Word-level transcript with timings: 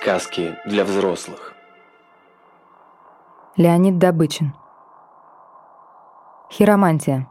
Сказки 0.00 0.56
для 0.64 0.84
взрослых. 0.84 1.54
Леонид 3.56 3.98
Добычин. 3.98 4.54
Хиромантия. 6.52 7.28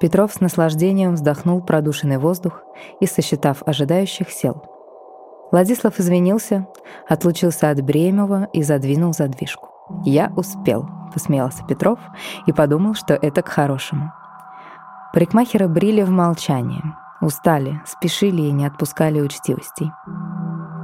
Петров 0.00 0.34
с 0.34 0.40
наслаждением 0.40 1.14
вздохнул 1.14 1.62
продушенный 1.62 2.18
воздух 2.18 2.60
и, 3.00 3.06
сосчитав 3.06 3.62
ожидающих, 3.66 4.30
сел. 4.30 4.62
Владислав 5.50 5.98
извинился, 5.98 6.68
отлучился 7.08 7.70
от 7.70 7.80
Бремова 7.80 8.50
и 8.52 8.62
задвинул 8.62 9.14
задвижку. 9.14 9.70
«Я 10.04 10.30
успел»,— 10.36 10.86
посмеялся 11.14 11.64
Петров 11.64 11.98
и 12.46 12.52
подумал, 12.52 12.92
что 12.92 13.14
это 13.14 13.40
к 13.40 13.48
хорошему. 13.48 14.12
Парикмахера 15.14 15.68
брили 15.68 16.02
в 16.02 16.10
молчании. 16.10 16.82
Устали, 17.20 17.80
спешили 17.86 18.42
и 18.42 18.52
не 18.52 18.66
отпускали 18.66 19.20
учтивостей. 19.20 19.90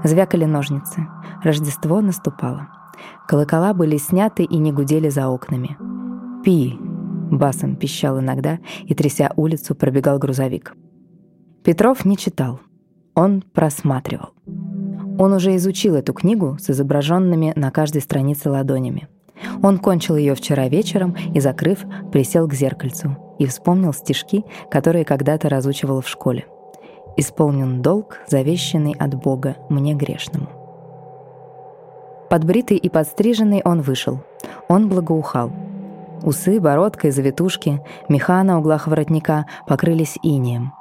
Звякали 0.02 0.44
ножницы. 0.44 1.06
Рождество 1.42 2.00
наступало. 2.00 2.68
Колокола 3.28 3.74
были 3.74 3.96
сняты 3.98 4.44
и 4.44 4.56
не 4.58 4.72
гудели 4.72 5.08
за 5.08 5.28
окнами. 5.28 5.76
«Пи!»— 6.44 6.76
басом 7.30 7.76
пищал 7.76 8.18
иногда, 8.20 8.58
и, 8.84 8.94
тряся 8.94 9.30
улицу, 9.36 9.74
пробегал 9.74 10.18
грузовик. 10.18 10.74
Петров 11.62 12.04
не 12.04 12.16
читал. 12.16 12.60
Он 13.14 13.42
просматривал. 13.42 14.30
Он 15.18 15.34
уже 15.34 15.54
изучил 15.56 15.94
эту 15.94 16.14
книгу 16.14 16.56
с 16.58 16.70
изображенными 16.70 17.52
на 17.54 17.70
каждой 17.70 18.00
странице 18.00 18.50
ладонями. 18.50 19.08
Он 19.62 19.78
кончил 19.78 20.16
ее 20.16 20.34
вчера 20.34 20.68
вечером 20.68 21.14
и, 21.34 21.40
закрыв, 21.40 21.84
присел 22.10 22.48
к 22.48 22.54
зеркальцу 22.54 23.16
и 23.38 23.46
вспомнил 23.46 23.92
стишки, 23.92 24.44
которые 24.70 25.04
когда-то 25.04 25.48
разучивал 25.48 26.00
в 26.00 26.08
школе. 26.08 26.46
«Исполнен 27.16 27.82
долг, 27.82 28.18
завещанный 28.26 28.94
от 28.98 29.14
Бога 29.14 29.56
мне 29.68 29.94
грешному». 29.94 30.48
Подбритый 32.30 32.78
и 32.78 32.88
подстриженный 32.88 33.60
он 33.62 33.82
вышел. 33.82 34.20
Он 34.68 34.88
благоухал. 34.88 35.52
Усы, 36.22 36.60
бородка 36.60 37.08
и 37.08 37.10
завитушки, 37.10 37.82
меха 38.08 38.42
на 38.42 38.58
углах 38.58 38.86
воротника 38.86 39.44
покрылись 39.66 40.18
инеем. 40.22 40.72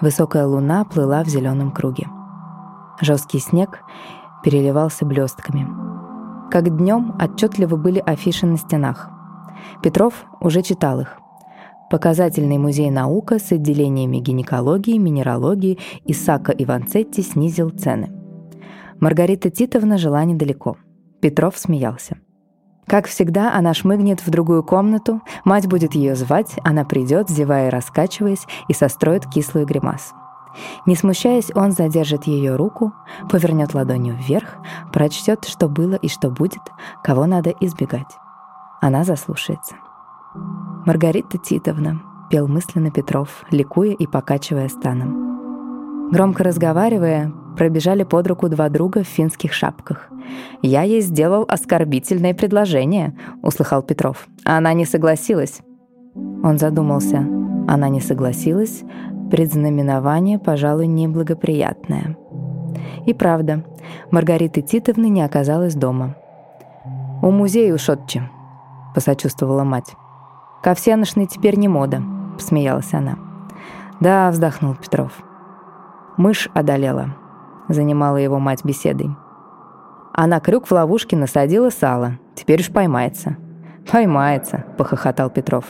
Высокая 0.00 0.46
луна 0.46 0.84
плыла 0.84 1.22
в 1.22 1.28
зеленом 1.28 1.72
круге. 1.72 2.06
Жесткий 3.00 3.38
снег 3.38 3.82
переливался 4.42 5.04
блестками. 5.04 5.66
Как 6.50 6.74
днем 6.76 7.14
отчетливо 7.20 7.76
были 7.76 7.98
афиши 7.98 8.46
на 8.46 8.56
стенах. 8.56 9.10
Петров 9.82 10.24
уже 10.40 10.62
читал 10.62 11.00
их. 11.00 11.18
Показательный 11.90 12.58
музей 12.58 12.90
наука 12.90 13.38
с 13.38 13.52
отделениями 13.52 14.18
гинекологии, 14.18 14.98
минералогии 14.98 15.78
Исака 16.06 16.52
Иванцетти 16.52 17.22
снизил 17.22 17.70
цены. 17.70 18.10
Маргарита 19.00 19.50
Титовна 19.50 19.98
жила 19.98 20.24
недалеко. 20.24 20.76
Петров 21.20 21.56
смеялся. 21.58 22.16
Как 22.86 23.06
всегда, 23.06 23.54
она 23.54 23.72
шмыгнет 23.72 24.20
в 24.26 24.30
другую 24.30 24.62
комнату, 24.62 25.22
мать 25.44 25.66
будет 25.66 25.94
ее 25.94 26.14
звать, 26.16 26.56
она 26.64 26.84
придет, 26.84 27.30
зевая 27.30 27.68
и 27.68 27.70
раскачиваясь, 27.70 28.46
и 28.68 28.74
состроит 28.74 29.26
кислую 29.26 29.66
гримасу. 29.66 30.14
Не 30.86 30.94
смущаясь, 30.94 31.50
он 31.54 31.72
задержит 31.72 32.24
ее 32.24 32.56
руку, 32.56 32.92
повернет 33.30 33.74
ладонью 33.74 34.16
вверх, 34.16 34.56
прочтет, 34.92 35.46
что 35.46 35.68
было 35.68 35.94
и 35.94 36.08
что 36.08 36.30
будет, 36.30 36.60
кого 37.02 37.26
надо 37.26 37.50
избегать. 37.60 38.18
Она 38.80 39.02
заслушается. 39.04 39.74
«Маргарита 40.86 41.38
Титовна»,— 41.38 42.02
пел 42.30 42.46
мысленно 42.46 42.90
Петров, 42.90 43.44
ликуя 43.50 43.92
и 43.92 44.06
покачивая 44.06 44.68
станом. 44.68 46.10
Громко 46.10 46.44
разговаривая, 46.44 47.32
пробежали 47.56 48.02
под 48.02 48.26
руку 48.26 48.48
два 48.50 48.68
друга 48.68 49.02
в 49.02 49.06
финских 49.08 49.54
шапках. 49.54 50.10
«Я 50.60 50.82
ей 50.82 51.00
сделал 51.00 51.46
оскорбительное 51.48 52.34
предложение»,— 52.34 53.16
услыхал 53.42 53.82
Петров. 53.82 54.28
«А 54.44 54.58
она 54.58 54.74
не 54.74 54.84
согласилась». 54.84 55.60
Он 56.42 56.58
задумался. 56.58 57.26
Она 57.66 57.88
не 57.88 58.00
согласилась, 58.00 58.82
предзнаменование, 59.30 60.38
пожалуй, 60.38 60.86
неблагоприятное. 60.86 62.16
И 63.06 63.14
правда, 63.14 63.64
Маргариты 64.10 64.60
Титовны 64.60 65.08
не 65.08 65.22
оказалось 65.22 65.74
дома. 65.74 66.16
«У 67.22 67.30
музея 67.30 67.76
Шотчи»,— 67.78 68.20
посочувствовала 68.94 69.64
мать. 69.64 69.96
«Ковсяношный 70.64 71.26
теперь 71.26 71.58
не 71.58 71.68
мода»,— 71.68 72.02
посмеялась 72.38 72.94
она. 72.94 73.18
«Да»,— 74.00 74.30
вздохнул 74.32 74.74
Петров. 74.74 75.12
«Мышь 76.16 76.48
одолела»,— 76.54 77.14
занимала 77.68 78.16
его 78.16 78.38
мать 78.38 78.64
беседой. 78.64 79.10
А 80.14 80.26
на 80.26 80.40
крюк 80.40 80.66
в 80.66 80.72
ловушке 80.72 81.18
насадила 81.18 81.68
сало. 81.68 82.18
Теперь 82.34 82.60
уж 82.60 82.72
поймается. 82.72 83.36
«Поймается»,— 83.92 84.64
похохотал 84.78 85.28
Петров. 85.28 85.66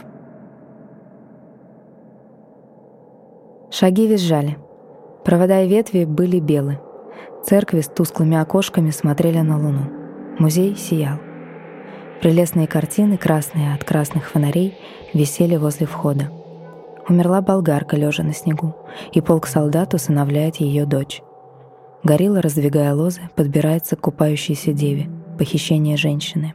Шаги 3.72 4.06
визжали. 4.06 4.58
Провода 5.24 5.60
и 5.62 5.68
ветви 5.68 6.04
были 6.04 6.38
белы. 6.38 6.78
Церкви 7.42 7.80
с 7.80 7.88
тусклыми 7.88 8.36
окошками 8.36 8.90
смотрели 8.90 9.40
на 9.40 9.58
луну. 9.58 9.90
Музей 10.38 10.76
сиял. 10.76 11.18
Прелестные 12.24 12.66
картины, 12.66 13.18
красные 13.18 13.74
от 13.74 13.84
красных 13.84 14.30
фонарей, 14.30 14.78
висели 15.12 15.56
возле 15.56 15.86
входа. 15.86 16.30
Умерла 17.06 17.42
болгарка, 17.42 17.98
лежа 17.98 18.22
на 18.22 18.32
снегу, 18.32 18.74
и 19.12 19.20
полк 19.20 19.46
солдат 19.46 19.92
усыновляет 19.92 20.56
ее 20.56 20.86
дочь. 20.86 21.20
Горилла, 22.02 22.40
раздвигая 22.40 22.94
лозы, 22.94 23.20
подбирается 23.36 23.96
к 23.96 24.00
купающейся 24.00 24.72
деве. 24.72 25.10
Похищение 25.36 25.98
женщины. 25.98 26.54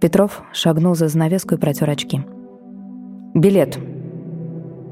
Петров 0.00 0.42
шагнул 0.54 0.94
за 0.94 1.08
занавеску 1.08 1.56
и 1.56 1.58
протер 1.58 1.90
очки. 1.90 2.22
«Билет!» 3.34 3.78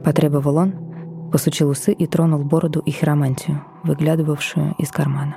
Потребовал 0.04 0.58
он, 0.58 1.30
посучил 1.32 1.70
усы 1.70 1.92
и 1.92 2.06
тронул 2.06 2.44
бороду 2.44 2.80
и 2.80 2.90
хиромантию, 2.90 3.64
выглядывавшую 3.82 4.74
из 4.76 4.90
кармана. 4.90 5.36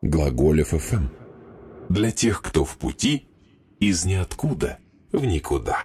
Глаголев 0.00 0.68
ФМ. 0.68 1.08
Для 1.88 2.12
тех, 2.12 2.40
кто 2.40 2.64
в 2.64 2.76
пути 2.76 3.26
из 3.80 4.04
ниоткуда 4.04 4.78
в 5.10 5.24
никуда. 5.24 5.84